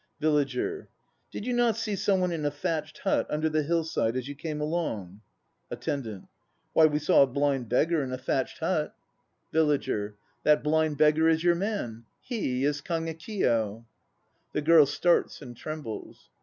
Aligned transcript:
VILLAGER. 0.19 0.89
Did 1.29 1.45
you 1.45 1.53
not 1.53 1.77
see 1.77 1.95
some 1.95 2.21
one 2.21 2.31
in 2.31 2.43
a 2.43 2.49
thatched 2.49 2.97
hut 2.97 3.27
under 3.29 3.49
the 3.49 3.61
hillside 3.61 4.15
as 4.17 4.27
you 4.27 4.33
came 4.33 4.59
along? 4.59 5.21
ATTENDANT. 5.69 6.25
Why, 6.73 6.87
we 6.87 6.97
saw 6.97 7.21
a 7.21 7.27
blind 7.27 7.69
beggar 7.69 8.01
in 8.01 8.11
a 8.11 8.17
thatched 8.17 8.57
hut. 8.57 8.95
KAGEKIYO 8.95 9.53
93 9.53 9.59
VILLAGER. 9.59 10.15
That 10.41 10.63
blind 10.63 10.97
beggar 10.97 11.29
is 11.29 11.43
your 11.43 11.53
man. 11.53 12.05
He 12.19 12.63
is 12.65 12.81
Kagekiyo. 12.81 13.85
(The 14.53 14.61
GIRL 14.63 14.87
starts 14.87 15.39
and 15.39 15.55
trembles.) 15.55 16.31